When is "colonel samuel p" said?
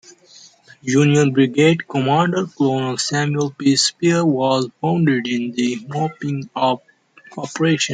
2.47-3.75